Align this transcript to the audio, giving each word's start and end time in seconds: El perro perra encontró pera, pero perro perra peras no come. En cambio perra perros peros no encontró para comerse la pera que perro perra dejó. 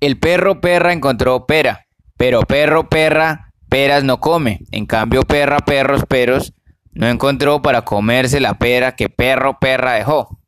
El 0.00 0.18
perro 0.18 0.60
perra 0.60 0.92
encontró 0.92 1.46
pera, 1.46 1.86
pero 2.16 2.40
perro 2.42 2.88
perra 2.88 3.52
peras 3.68 4.04
no 4.04 4.20
come. 4.20 4.60
En 4.70 4.86
cambio 4.86 5.22
perra 5.22 5.58
perros 5.58 6.04
peros 6.06 6.52
no 6.92 7.08
encontró 7.08 7.60
para 7.60 7.82
comerse 7.82 8.40
la 8.40 8.54
pera 8.54 8.96
que 8.96 9.08
perro 9.08 9.58
perra 9.58 9.92
dejó. 9.92 10.38